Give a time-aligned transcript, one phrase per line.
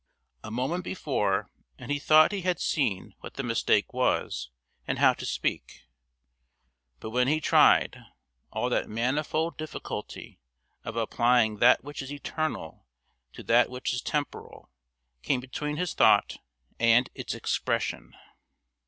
[0.43, 4.49] A moment before and he thought he had seen what the mistake was
[4.87, 5.83] and how to speak,
[6.99, 7.99] but when he tried,
[8.51, 10.39] all that manifold difficulty
[10.83, 12.87] of applying that which is eternal
[13.33, 14.71] to that which is temporal
[15.21, 16.37] came between his thought
[16.79, 18.15] and its expression.